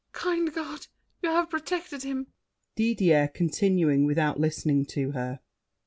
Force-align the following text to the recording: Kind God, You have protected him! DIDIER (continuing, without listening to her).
Kind 0.13 0.51
God, 0.55 0.87
You 1.21 1.29
have 1.29 1.51
protected 1.51 2.01
him! 2.01 2.25
DIDIER 2.75 3.27
(continuing, 3.35 4.03
without 4.03 4.39
listening 4.39 4.83
to 4.87 5.11
her). 5.11 5.41